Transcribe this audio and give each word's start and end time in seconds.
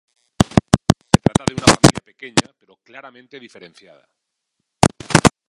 Se 1.11 1.19
trata 1.21 1.43
de 1.47 1.53
una 1.53 1.67
familia 1.75 2.01
pequeña 2.03 2.51
pero 2.59 2.75
claramente 2.81 3.39
diferenciada. 3.39 4.09